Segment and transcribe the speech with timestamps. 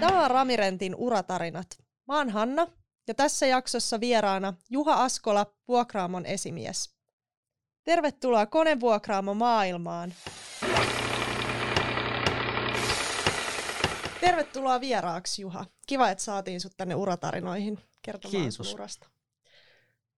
[0.00, 1.66] Tämä on Ramirentin uratarinat.
[2.08, 2.66] Mä oon Hanna
[3.08, 6.90] ja tässä jaksossa vieraana Juha Askola, vuokraamon esimies.
[7.84, 10.14] Tervetuloa konevuokraamo maailmaan.
[14.20, 15.64] Tervetuloa vieraaksi Juha.
[15.86, 18.74] Kiva, että saatiin sut tänne uratarinoihin kertomaan Kiitos.
[18.74, 19.15] urasta.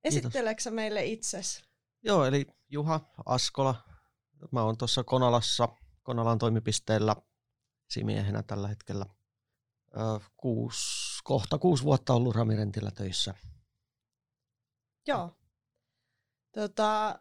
[0.05, 1.65] Esitteleksä meille itses?
[2.03, 3.75] Joo, eli Juha Askola.
[4.53, 5.69] Mä oon tuossa Konalassa,
[6.03, 7.17] Konalan toimipisteellä
[7.91, 9.07] esimiehenä tällä hetkellä.
[9.97, 13.35] Ö, kuusi, kohta kuusi vuotta ollut Ramirentillä töissä.
[15.07, 15.37] Joo.
[16.53, 17.19] Tota,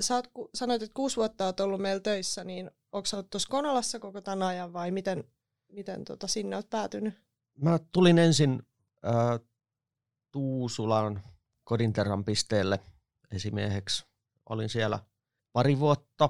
[0.00, 3.48] sä oot, sanoit, että kuusi vuotta oot ollut meillä töissä, niin onko sä ollut tuossa
[3.48, 5.24] Konalassa koko tämän ajan vai miten,
[5.72, 7.14] miten tota, sinne oot päätynyt?
[7.58, 8.62] Mä tulin ensin
[9.04, 9.38] ö,
[10.32, 11.22] Tuusulan
[11.64, 12.80] Kodinterran pisteelle
[13.30, 14.06] esimieheksi.
[14.48, 14.98] Olin siellä
[15.52, 16.28] pari vuotta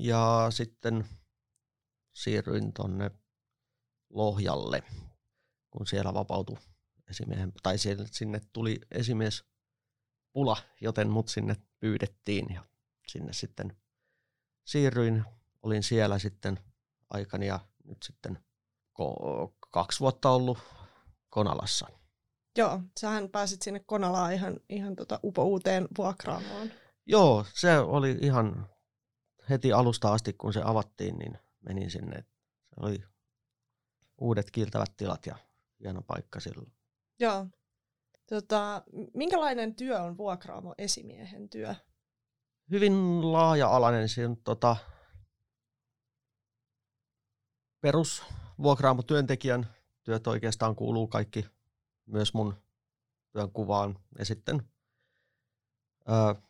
[0.00, 1.08] ja sitten
[2.12, 3.10] siirryin tonne
[4.10, 4.82] Lohjalle,
[5.70, 6.56] kun siellä vapautui
[7.10, 7.76] esimiehen, tai
[8.10, 9.44] sinne tuli esimies
[10.32, 12.64] pula, joten mut sinne pyydettiin ja
[13.08, 13.76] sinne sitten
[14.64, 15.24] siirryin.
[15.62, 16.58] Olin siellä sitten
[17.10, 18.44] aikani ja nyt sitten
[19.70, 20.58] kaksi vuotta ollut
[21.30, 21.86] Konalassa.
[22.58, 26.70] Joo, sähän pääsit sinne Konalaan ihan, ihan tota upouuteen vuokraamoon.
[27.06, 28.68] Joo, se oli ihan
[29.50, 32.24] heti alusta asti, kun se avattiin, niin menin sinne.
[32.68, 33.04] Se oli
[34.20, 35.36] uudet kiiltävät tilat ja
[35.80, 36.72] hieno paikka silloin.
[37.20, 37.46] Joo.
[38.28, 38.82] Tota,
[39.14, 41.74] minkälainen työ on vuokraamo esimiehen työ?
[42.70, 42.92] Hyvin
[43.32, 44.08] laaja-alainen.
[44.08, 44.76] Siinä tota,
[47.80, 49.66] perusvuokraamotyöntekijän
[50.02, 51.44] työt oikeastaan kuuluu kaikki
[52.08, 52.62] myös mun
[53.32, 53.98] työnkuvaan.
[54.18, 54.62] Ja sitten
[56.08, 56.42] ö,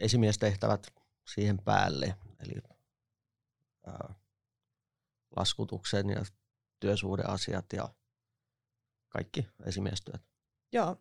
[0.00, 0.86] esimiestehtävät
[1.34, 2.52] siihen päälle, eli
[3.88, 4.14] ö,
[5.36, 6.24] laskutuksen ja
[6.80, 7.88] työsuhdeasiat ja
[9.08, 10.22] kaikki esimiestyöt.
[10.72, 10.96] Joo.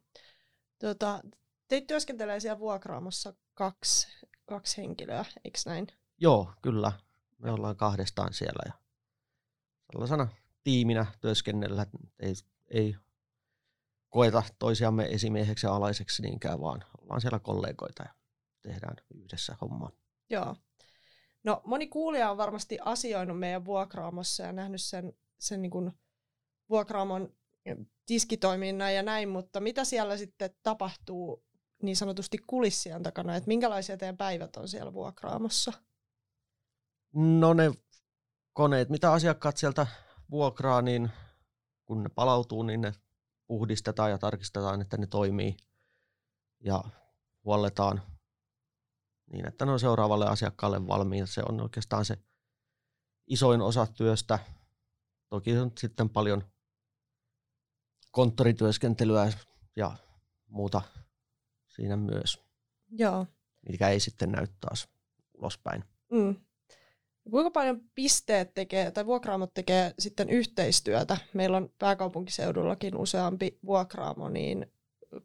[0.80, 1.22] Tota,
[1.68, 4.08] te työskentelee siellä vuokraamossa kaksi,
[4.46, 5.88] kaksi henkilöä, eikö näin?
[6.18, 6.92] Joo, kyllä.
[7.38, 8.74] Me ollaan kahdestaan siellä ja
[9.92, 10.28] sellaisena
[10.64, 11.86] tiiminä työskennellä.
[12.20, 12.34] Ei,
[12.68, 12.96] ei
[14.12, 18.14] koeta toisiamme esimieheksi ja alaiseksi niinkään, vaan ollaan siellä kollegoita ja
[18.62, 19.92] tehdään yhdessä hommaa.
[20.30, 20.56] Joo.
[21.44, 25.92] No moni kuulija on varmasti asioinut meidän vuokraamossa ja nähnyt sen, sen niin kuin
[26.70, 27.34] vuokraamon
[28.06, 31.44] tiskitoiminnan ja näin, mutta mitä siellä sitten tapahtuu
[31.84, 35.74] niin sanotusti kulissien takana, että minkälaisia teidän päivät on siellä vuokraamossa?
[37.14, 37.72] No ne
[38.54, 39.88] koneet, mitä asiakkaat sieltä
[40.32, 41.10] vuokraa, niin
[41.86, 42.94] kun ne palautuu, niin ne
[43.52, 45.58] puhdistetaan ja tarkistetaan, että ne toimii
[46.64, 46.84] ja
[47.44, 48.02] huolletaan
[49.32, 51.26] niin, että ne on seuraavalle asiakkaalle valmiina.
[51.26, 52.18] Se on oikeastaan se
[53.28, 54.40] isoin osa työstä.
[55.30, 56.44] Toki on sitten paljon
[58.12, 59.32] konttorityöskentelyä
[59.76, 59.96] ja
[60.48, 60.82] muuta
[61.68, 62.40] siinä myös,
[62.90, 63.28] Joo.
[63.70, 64.90] mikä ei sitten näy taas
[65.34, 65.84] ulospäin.
[66.12, 66.36] Mm.
[67.30, 71.18] Kuinka paljon pisteet tekee, tai vuokraamot tekee sitten yhteistyötä?
[71.34, 74.72] Meillä on pääkaupunkiseudullakin useampi vuokraamo, niin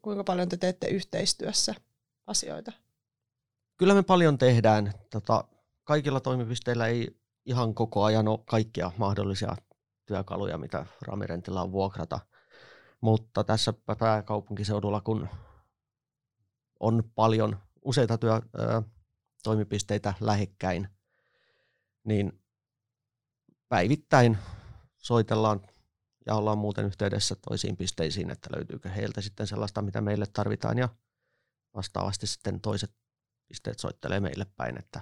[0.02, 1.74] kuinka paljon te teette yhteistyössä
[2.26, 2.72] asioita?
[3.76, 4.92] Kyllä me paljon tehdään.
[5.10, 5.44] Tota,
[5.84, 9.56] kaikilla toimipisteillä ei ihan koko ajan ole kaikkia mahdollisia
[10.06, 12.20] työkaluja, mitä Ramirentilla on vuokrata.
[13.00, 15.28] Mutta tässä pääkaupunkiseudulla, kun
[16.80, 18.82] on paljon useita työ, ö,
[19.42, 20.88] toimipisteitä lähekkäin,
[22.06, 22.42] niin
[23.68, 24.38] päivittäin
[24.96, 25.66] soitellaan
[26.26, 30.88] ja ollaan muuten yhteydessä toisiin pisteisiin, että löytyykö heiltä sitten sellaista, mitä meille tarvitaan ja
[31.74, 32.90] vastaavasti sitten toiset
[33.48, 35.00] pisteet soittelee meille päin, että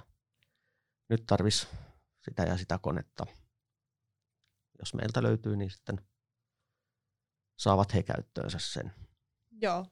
[1.09, 1.67] nyt tarvis
[2.21, 3.25] sitä ja sitä konetta.
[4.79, 6.07] Jos meiltä löytyy, niin sitten
[7.59, 8.93] saavat he käyttöönsä sen.
[9.51, 9.85] Joo.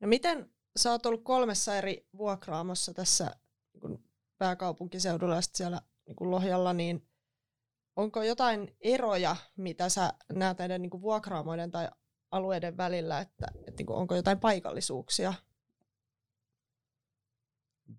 [0.00, 3.36] No miten sä oot ollut kolmessa eri vuokraamossa tässä
[3.88, 7.08] niin pääkaupunkiseudulla ja siellä niin kun Lohjalla, niin
[7.96, 11.88] onko jotain eroja, mitä sä näet näiden niin kun vuokraamoiden tai
[12.30, 15.34] alueiden välillä, että, että niin kun onko jotain paikallisuuksia?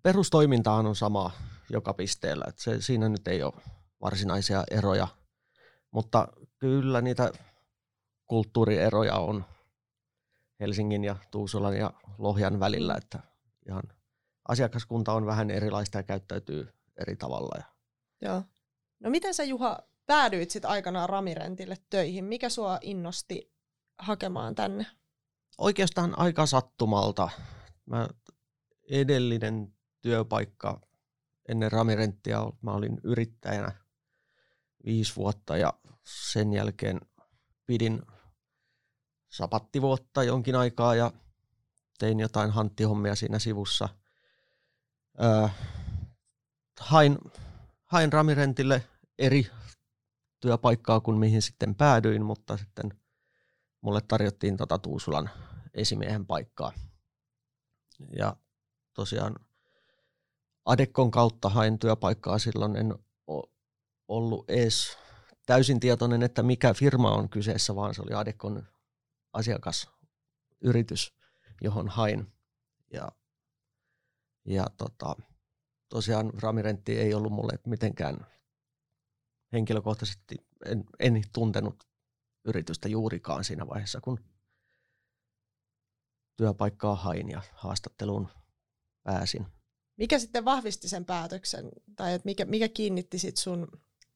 [0.02, 1.30] Perustoimintahan on sama
[1.70, 3.52] joka pisteellä, että se, siinä nyt ei ole
[4.00, 5.08] varsinaisia eroja,
[5.90, 6.28] mutta
[6.58, 7.32] kyllä niitä
[8.26, 9.44] kulttuurieroja on
[10.60, 13.18] Helsingin ja Tuusulan ja Lohjan välillä, että
[13.68, 13.82] ihan
[14.48, 17.54] asiakaskunta on vähän erilaista ja käyttäytyy eri tavalla.
[17.58, 17.79] Ja
[18.20, 18.42] Joo.
[19.00, 22.24] No miten sä Juha päädyit sitten aikanaan Ramirentille töihin?
[22.24, 23.52] Mikä sua innosti
[23.98, 24.86] hakemaan tänne?
[25.60, 27.30] oikeastaan aika sattumalta.
[27.86, 28.08] Mä
[28.90, 30.80] edellinen työpaikka
[31.48, 33.72] ennen ramirenttia, mä olin yrittäjänä
[34.84, 35.74] viisi vuotta ja
[36.04, 37.00] sen jälkeen
[37.66, 38.02] pidin
[39.28, 41.12] sapattivuotta jonkin aikaa ja
[41.98, 43.88] tein jotain hanttihommia siinä sivussa.
[45.22, 45.48] Öö,
[46.80, 47.18] hain,
[47.90, 48.86] hain Ramirentille
[49.18, 49.46] eri
[50.40, 53.00] työpaikkaa kuin mihin sitten päädyin, mutta sitten
[53.80, 55.30] mulle tarjottiin tota Tuusulan
[55.74, 56.72] esimiehen paikkaa.
[58.16, 58.36] Ja
[58.94, 59.36] tosiaan
[60.64, 62.94] Adekon kautta hain työpaikkaa silloin, en
[64.08, 64.98] ollut edes
[65.46, 68.66] täysin tietoinen, että mikä firma on kyseessä, vaan se oli Adekon
[69.32, 71.14] asiakasyritys,
[71.60, 72.32] johon hain.
[72.92, 73.08] Ja,
[74.44, 75.16] ja tota,
[75.90, 78.26] tosiaan Ramirentti ei ollut mulle mitenkään
[79.52, 81.84] henkilökohtaisesti, en, en tuntenut
[82.44, 84.18] yritystä juurikaan siinä vaiheessa, kun
[86.36, 88.28] työpaikkaa hain ja haastatteluun
[89.02, 89.46] pääsin.
[89.96, 93.68] Mikä sitten vahvisti sen päätöksen, tai että mikä, mikä kiinnitti sit sun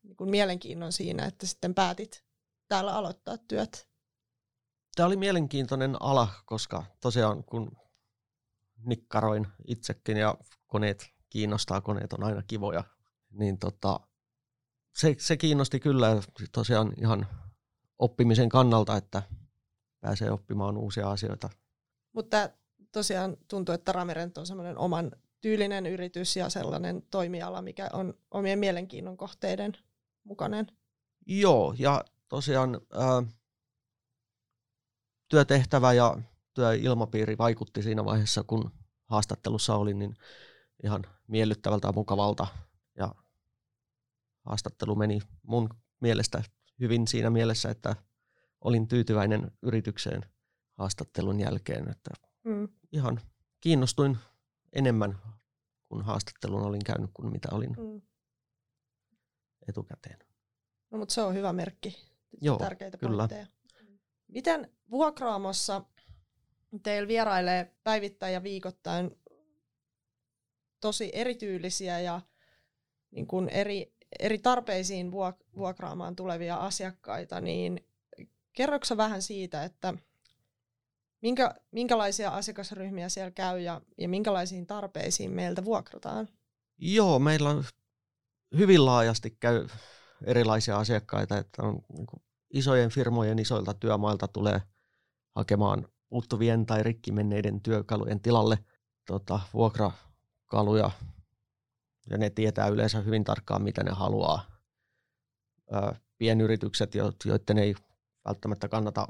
[0.03, 2.25] niin kuin mielenkiinnon siinä, että sitten päätit
[2.69, 3.89] täällä aloittaa työt?
[4.97, 7.77] Tämä oli mielenkiintoinen ala, koska tosiaan kun
[8.87, 10.35] nikkaroin itsekin ja
[10.67, 12.85] koneet kiinnostaa, koneet on aina kivoja,
[13.31, 14.01] niin tota,
[14.97, 16.23] se, se kiinnosti kyllä
[16.53, 17.27] tosiaan ihan
[17.99, 19.23] oppimisen kannalta, että
[20.01, 21.51] pääsee oppimaan uusia asioita.
[22.13, 22.51] Mutta
[22.93, 28.59] tosiaan tuntuu, että Ramirent on semmoinen oman tyylinen yritys ja sellainen toimiala, mikä on omien
[28.59, 29.73] mielenkiinnon kohteiden
[30.25, 30.67] mukainen.
[31.27, 33.23] Joo, ja tosiaan ää,
[35.29, 36.19] työtehtävä ja
[36.55, 38.71] työilmapiiri vaikutti siinä vaiheessa, kun
[39.05, 40.17] haastattelussa olin, niin
[40.83, 42.47] ihan miellyttävältä ja mukavalta.
[42.97, 43.15] Ja
[44.41, 45.69] haastattelu meni mun
[46.01, 46.43] mielestä
[46.81, 47.97] hyvin siinä mielessä, että
[48.61, 50.23] olin tyytyväinen yritykseen
[50.73, 51.91] haastattelun jälkeen.
[51.91, 52.11] Että
[52.45, 52.69] mm.
[52.93, 53.21] Ihan
[53.61, 54.19] kiinnostuin
[54.73, 55.19] enemmän,
[55.89, 58.03] kun haastattelun olin käynyt, kuin mitä olin mm.
[59.69, 60.19] etukäteen.
[60.91, 61.97] No, mutta se on hyvä merkki.
[62.41, 63.17] Joo, Tärkeitä kyllä.
[63.17, 63.47] Pointteja.
[64.29, 65.85] Miten vuokraamossa
[66.83, 69.17] teillä vierailee päivittäin ja viikoittain
[70.85, 72.21] tosi erityylisiä ja
[73.11, 77.87] niin kuin eri, eri tarpeisiin vuok- vuokraamaan tulevia asiakkaita, niin
[78.53, 79.95] kerroksä vähän siitä, että
[81.23, 86.29] minkä, minkälaisia asiakasryhmiä siellä käy ja, ja minkälaisiin tarpeisiin meiltä vuokrataan?
[86.79, 87.65] Joo, meillä on
[88.59, 89.69] hyvin laajasti käy
[90.27, 92.07] erilaisia asiakkaita, että on niin
[92.51, 94.63] isojen firmojen isoilta työmailta tulee
[95.35, 98.59] hakemaan puuttuvien tai rikki menneiden työkalujen tilalle
[99.07, 99.41] tota,
[100.53, 100.91] vuokrakaluja,
[102.11, 104.45] ja ne tietää yleensä hyvin tarkkaan, mitä ne haluaa.
[106.19, 106.95] Pienyritykset,
[107.25, 107.75] joiden ei
[108.25, 109.07] välttämättä kannata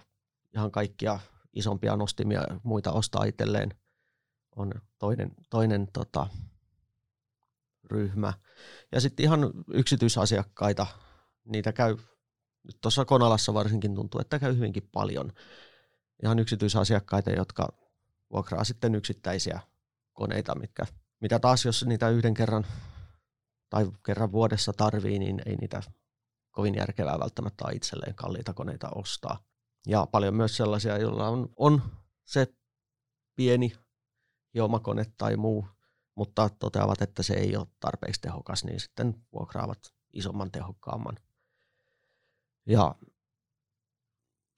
[0.55, 1.21] ihan kaikkia
[1.53, 3.75] isompia nostimia ja muita ostaa itselleen,
[4.57, 6.27] on toinen, toinen tota,
[7.85, 8.33] ryhmä.
[8.93, 10.87] Ja sitten ihan yksityisasiakkaita,
[11.45, 11.97] niitä käy,
[12.63, 15.33] nyt tuossa Konalassa varsinkin tuntuu, että käy hyvinkin paljon.
[16.23, 17.69] Ihan yksityisasiakkaita, jotka
[18.31, 19.61] vuokraa sitten yksittäisiä
[20.13, 20.87] koneita, mitkä,
[21.21, 22.67] mitä taas jos niitä yhden kerran
[23.71, 25.83] tai kerran vuodessa tarvii, niin ei niitä
[26.51, 29.39] kovin järkevää välttämättä itselleen kalliita koneita ostaa.
[29.87, 31.83] Ja paljon myös sellaisia, joilla on, on
[32.25, 32.47] se
[33.37, 33.73] pieni
[34.55, 35.69] hiomakone tai muu
[36.15, 39.79] mutta toteavat, että se ei ole tarpeeksi tehokas, niin sitten vuokraavat
[40.13, 41.17] isomman tehokkaamman.
[42.67, 42.95] Ja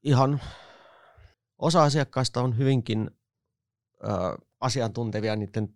[0.02, 0.40] ihan
[1.58, 3.10] osa asiakkaista on hyvinkin
[4.04, 4.08] ö,
[4.60, 5.74] asiantuntevia niiden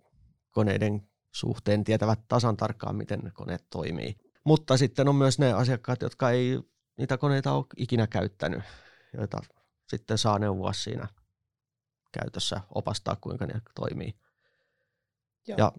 [0.51, 4.17] koneiden suhteen, tietävät tasan tarkkaan, miten ne koneet toimii.
[4.45, 6.61] Mutta sitten on myös ne asiakkaat, jotka ei
[6.97, 8.63] niitä koneita ole ikinä käyttänyt,
[9.13, 9.41] joita
[9.89, 11.09] sitten saa neuvoa siinä
[12.13, 14.15] käytössä, opastaa kuinka ne toimii.
[15.47, 15.59] Joo.
[15.59, 15.73] Ja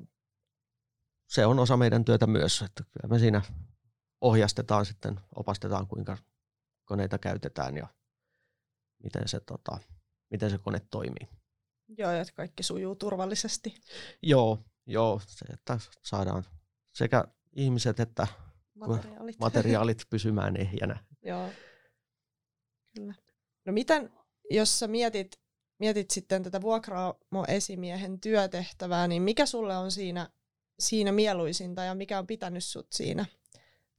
[1.28, 3.42] se on osa meidän työtä myös, että kyllä me siinä
[4.22, 6.18] ohjastetaan sitten, opastetaan kuinka
[6.86, 7.88] koneita käytetään ja
[9.04, 9.78] miten se, tota,
[10.30, 11.41] miten se kone toimii.
[11.98, 13.74] Joo, että kaikki sujuu turvallisesti.
[14.22, 16.46] Joo, joo, se, että saadaan
[16.94, 17.24] sekä
[17.56, 18.28] ihmiset että
[18.74, 21.00] materiaalit, materiaalit pysymään ehjänä.
[21.22, 21.50] joo,
[22.96, 23.14] kyllä.
[23.66, 24.12] No miten,
[24.50, 25.42] jos sä mietit
[25.82, 30.30] mietit sitten tätä vuokraamo-esimiehen työtehtävää, niin mikä sulle on siinä,
[30.80, 33.26] siinä mieluisinta ja mikä on pitänyt sut siinä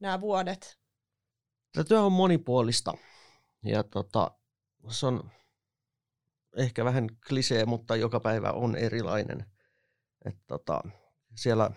[0.00, 0.78] nämä vuodet?
[1.72, 2.92] Tämä työ on monipuolista
[3.64, 4.30] ja tota,
[4.88, 5.30] se on
[6.56, 9.46] ehkä vähän klisee, mutta joka päivä on erilainen.
[10.24, 10.80] Et tota,
[11.36, 11.70] siellä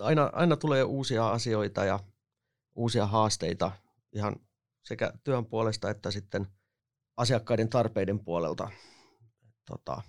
[0.00, 2.00] aina, aina tulee uusia asioita ja
[2.74, 3.72] uusia haasteita
[4.12, 4.36] ihan
[4.84, 6.46] sekä työn puolesta että sitten–
[7.18, 8.70] asiakkaiden tarpeiden puolelta.
[9.66, 10.02] Tota,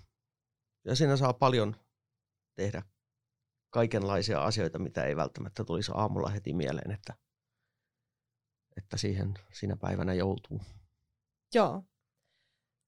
[0.84, 1.76] ja siinä saa paljon
[2.54, 2.82] tehdä
[3.70, 7.14] kaikenlaisia asioita, mitä ei välttämättä tulisi aamulla heti mieleen, että,
[8.76, 10.60] että siihen siinä päivänä joutuu.
[11.54, 11.84] Joo.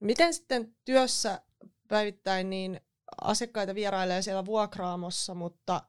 [0.03, 1.43] Miten sitten työssä
[1.89, 2.81] päivittäin niin
[3.21, 5.83] asiakkaita vierailee siellä vuokraamossa, mutta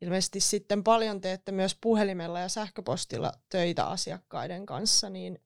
[0.00, 5.38] ilmeisesti sitten paljon teette myös puhelimella ja sähköpostilla töitä asiakkaiden kanssa, niin,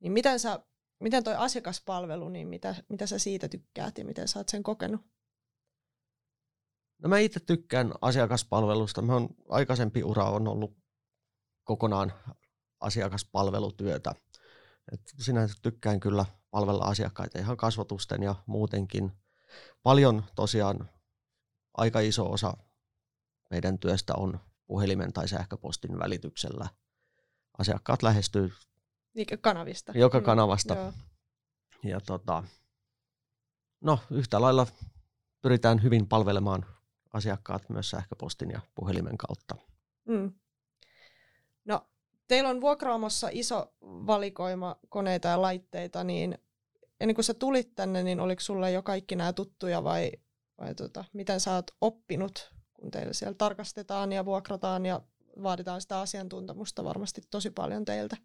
[0.00, 0.60] niin miten, sä,
[1.00, 5.00] miten toi asiakaspalvelu, niin mitä, mitä sä siitä tykkäät ja miten sä oot sen kokenut?
[7.02, 9.02] No mä itse tykkään asiakaspalvelusta.
[9.02, 10.76] Mä on, aikaisempi ura on ollut
[11.64, 12.12] kokonaan
[12.80, 14.14] asiakaspalvelutyötä.
[14.92, 19.12] Et sinänsä tykkään kyllä palvella asiakkaita ihan kasvatusten ja muutenkin.
[19.82, 20.90] Paljon tosiaan
[21.76, 22.56] aika iso osa
[23.50, 26.68] meidän työstä on puhelimen tai sähköpostin välityksellä.
[27.58, 28.52] Asiakkaat lähestyy
[29.40, 29.92] kanavista.
[29.94, 30.74] joka mm, kanavasta.
[30.74, 30.92] Mm,
[31.90, 32.44] ja tota,
[33.80, 34.66] no, yhtä lailla
[35.42, 36.66] pyritään hyvin palvelemaan
[37.12, 39.54] asiakkaat myös sähköpostin ja puhelimen kautta.
[40.08, 40.32] Mm.
[42.28, 46.38] Teillä on vuokraamossa iso valikoima koneita ja laitteita, niin
[47.00, 50.12] ennen kuin sä tulit tänne, niin oliko sulle jo kaikki nämä tuttuja vai,
[50.58, 55.00] vai tota, miten sä oot oppinut, kun teillä siellä tarkastetaan ja vuokrataan ja
[55.42, 58.16] vaaditaan sitä asiantuntemusta varmasti tosi paljon teiltä?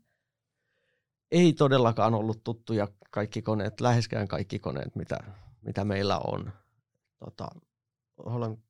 [1.31, 5.17] Ei todellakaan ollut tuttuja kaikki koneet, läheskään kaikki koneet, mitä,
[5.61, 6.51] mitä meillä on.
[7.19, 7.47] Tota,
[8.17, 8.63] olen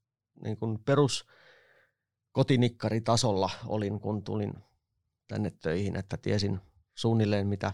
[0.44, 1.26] niin kuin perus
[2.32, 4.54] kotinikkaritasolla olin, kun tulin
[5.28, 6.62] tänne töihin, että tiesin
[6.96, 7.74] suunnilleen, mitä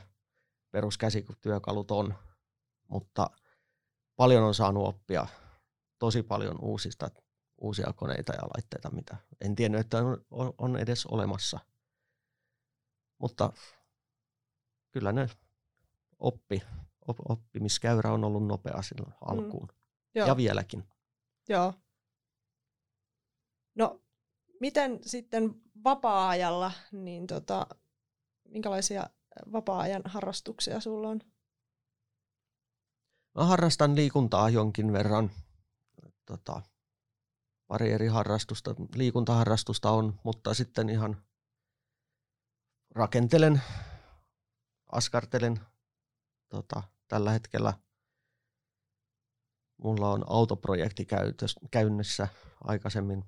[0.72, 2.14] peruskäsityökalut on,
[2.88, 3.30] mutta
[4.16, 5.28] paljon on saanut oppia
[6.00, 7.10] tosi paljon uusista,
[7.58, 9.98] uusia koneita ja laitteita, mitä en tiennyt, että
[10.32, 11.60] on, on edes olemassa.
[13.18, 13.54] Mutta
[14.92, 15.30] kyllä ne
[16.20, 16.64] oppi,
[17.08, 19.18] op, oppimiskäyrä on ollut nopea silloin mm.
[19.22, 19.68] alkuun.
[19.68, 19.78] Mm.
[20.16, 20.28] Joo.
[20.28, 20.84] Ja vieläkin.
[21.50, 21.74] Joo.
[24.64, 27.68] Miten sitten vapaa-ajalla, niin tota,
[28.50, 29.10] minkälaisia
[29.52, 31.20] vapaa-ajan harrastuksia sulla on?
[33.36, 35.32] Mä harrastan liikuntaa jonkin verran.
[36.26, 36.62] Tota,
[37.68, 41.24] pari eri harrastusta, liikuntaharrastusta on, mutta sitten ihan
[42.92, 43.62] rakentelen,
[44.92, 45.60] askartelen
[46.50, 47.74] tota, tällä hetkellä.
[49.78, 51.08] Mulla on autoprojekti
[51.72, 52.28] käynnissä
[52.64, 53.26] aikaisemmin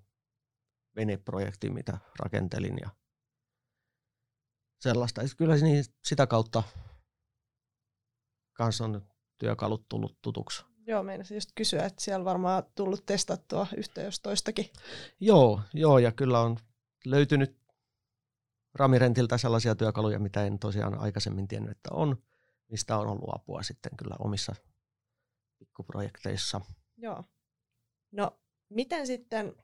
[0.96, 2.90] veneprojekti, mitä rakentelin ja
[4.80, 5.22] sellaista.
[5.22, 6.64] Et kyllä niin sitä kautta
[8.54, 9.02] kanssa on
[9.38, 10.66] työkalut tullut tutuksi.
[10.88, 14.70] Joo, meinasin just kysyä, että siellä varmaan tullut testattua yhtä jos toistakin.
[15.20, 16.58] Joo, joo, ja kyllä on
[17.06, 17.66] löytynyt
[18.76, 22.24] Ramirentiltä sellaisia työkaluja, mitä en tosiaan aikaisemmin tiennyt, että on,
[22.68, 24.56] mistä on ollut apua sitten kyllä omissa
[25.60, 26.62] pikkuprojekteissa.
[26.98, 27.24] Joo.
[28.12, 29.56] No, miten sitten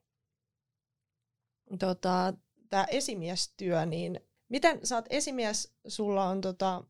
[1.79, 2.33] tota,
[2.69, 6.83] tämä esimiestyö, niin miten sä oot esimies, sulla on tota,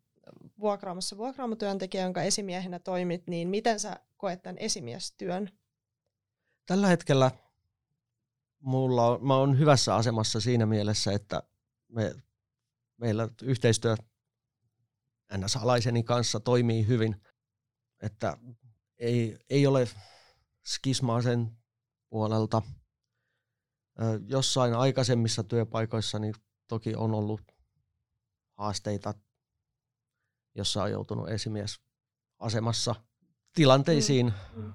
[0.59, 5.50] vuokraamassa vuokraamotyöntekijä, jonka esimiehenä toimit, niin miten sä koet tämän esimiestyön?
[6.65, 7.31] Tällä hetkellä
[8.59, 11.43] mulla on, mä oon hyvässä asemassa siinä mielessä, että
[11.88, 12.15] me,
[12.97, 13.95] meillä yhteistyö
[15.38, 17.15] NS-alaiseni kanssa toimii hyvin,
[18.01, 18.38] että
[18.97, 19.88] ei, ei ole
[20.65, 21.51] skismaa sen
[22.09, 22.61] puolelta–
[24.27, 26.34] Jossain aikaisemmissa työpaikoissa niin
[26.67, 27.41] toki on ollut
[28.58, 29.13] haasteita,
[30.55, 31.79] jossa on joutunut esimies
[32.39, 32.96] asemassa
[33.53, 34.63] tilanteisiin mm.
[34.63, 34.74] mm.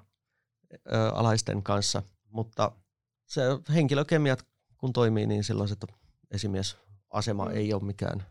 [1.12, 2.72] alaisten kanssa, mutta
[3.26, 3.42] se
[3.74, 4.46] henkilökemiat
[4.78, 5.76] kun toimii, niin silloin se
[6.30, 7.50] esimiesasema mm.
[7.50, 8.26] ei ole mikään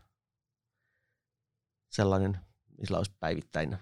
[1.88, 2.38] sellainen,
[2.78, 3.76] millä olisi päivittäin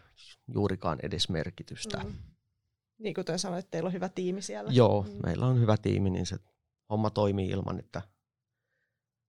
[0.49, 1.99] juurikaan edes merkitystä.
[1.99, 2.15] Mm.
[2.99, 4.73] Niin kuin sanoit, että teillä on hyvä tiimi siellä.
[4.73, 5.21] Joo, mm.
[5.23, 6.37] meillä on hyvä tiimi, niin se
[6.91, 8.03] homma toimii ilman, että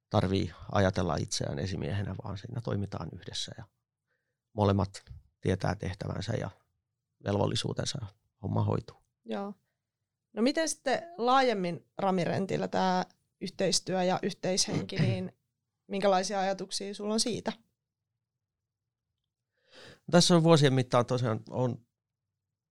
[0.09, 3.63] tarvii ajatella itseään esimiehenä, vaan siinä toimitaan yhdessä ja
[4.53, 5.03] molemmat
[5.41, 6.49] tietää tehtävänsä ja
[7.23, 8.07] velvollisuutensa ja
[8.43, 8.97] homma hoituu.
[9.25, 9.53] Joo.
[10.33, 13.05] No miten sitten laajemmin Ramirentillä tämä
[13.41, 15.31] yhteistyö ja yhteishenki, niin
[15.87, 17.53] minkälaisia ajatuksia sulla on siitä?
[20.11, 21.85] Tässä on vuosien mittaan tosiaan on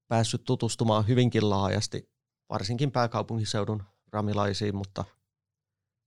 [0.08, 2.10] päässyt tutustumaan hyvinkin laajasti,
[2.48, 3.82] varsinkin pääkaupunkiseudun
[4.14, 5.04] ramilaisiin, mutta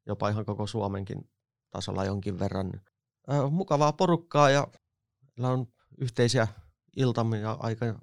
[0.06, 1.30] jopa ihan koko Suomenkin
[1.70, 2.72] tasolla jonkin verran.
[3.52, 4.68] mukavaa porukkaa ja
[5.22, 6.48] meillä on yhteisiä
[6.96, 7.58] iltamia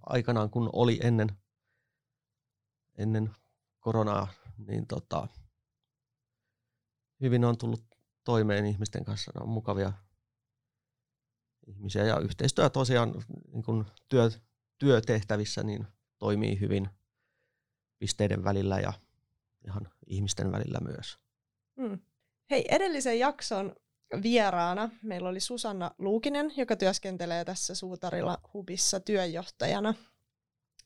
[0.06, 1.28] aikanaan, kun oli ennen,
[2.98, 3.36] ennen
[3.80, 5.28] koronaa, niin tota,
[7.20, 7.84] hyvin on tullut
[8.24, 9.32] toimeen ihmisten kanssa.
[9.34, 9.92] Ne on mukavia
[11.66, 13.14] ihmisiä ja yhteistyö tosiaan
[13.52, 14.30] niin kun työ,
[14.78, 15.86] työtehtävissä niin
[16.18, 16.90] toimii hyvin.
[17.98, 18.92] pisteiden välillä ja
[19.66, 21.18] ihan ihmisten välillä myös.
[21.76, 21.98] Mm.
[22.50, 23.76] Hei, edellisen jakson
[24.22, 29.94] vieraana meillä oli Susanna Luukinen, joka työskentelee tässä Suutarilla Hubissa työjohtajana.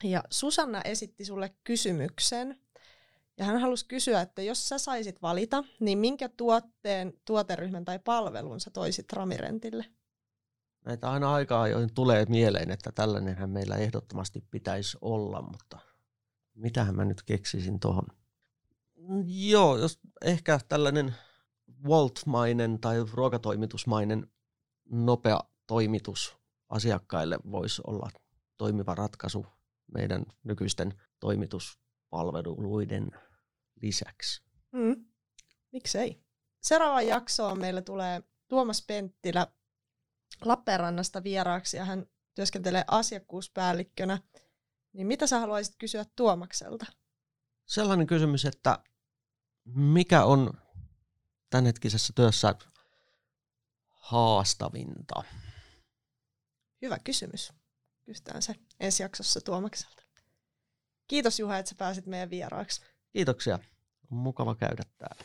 [0.04, 2.60] Ja Susanna esitti sulle kysymyksen,
[3.38, 8.60] ja hän halusi kysyä, että jos sä saisit valita, niin minkä tuotteen, tuoteryhmän tai palvelun
[8.60, 9.84] sä toisit Ramirentille?
[10.84, 15.78] Näitä aina aikaa ajoin tulee mieleen, että tällainenhän meillä ehdottomasti pitäisi olla, mutta
[16.54, 18.06] mitähän mä nyt keksisin tuohon?
[19.26, 21.14] Joo, jos ehkä tällainen
[21.84, 24.26] Walt-mainen tai ruokatoimitusmainen
[24.90, 26.36] nopea toimitus
[26.68, 28.10] asiakkaille voisi olla
[28.56, 29.46] toimiva ratkaisu
[29.94, 33.10] meidän nykyisten toimituspalveluiden
[33.82, 34.42] lisäksi.
[34.72, 35.04] Mm.
[35.72, 36.22] Miksei?
[36.60, 39.46] Seuraava jaksoon meille tulee Tuomas Penttilä
[40.44, 44.18] Lappeenrannasta vieraaksi ja hän työskentelee asiakkuuspäällikkönä.
[44.92, 46.86] Niin mitä sä haluaisit kysyä Tuomakselta?
[47.66, 48.78] Sellainen kysymys, että
[49.74, 50.52] mikä on
[51.50, 52.54] tämänhetkisessä työssä
[53.90, 55.22] haastavinta?
[56.82, 57.52] Hyvä kysymys.
[58.04, 60.02] Kysytään se ensi jaksossa Tuomakselta.
[61.08, 62.82] Kiitos Juha, että sä pääsit meidän vieraaksi.
[63.12, 63.58] Kiitoksia.
[64.12, 65.24] On mukava käydä täällä.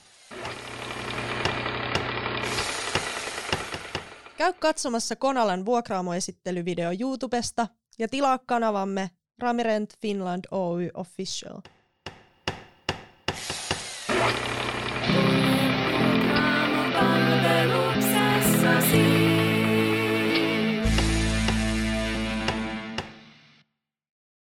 [4.38, 7.68] Käy katsomassa Konalan vuokraamoesittelyvideo YouTubesta
[8.00, 11.62] ja tilaa kanavamme Ramirent Finland Oy Official.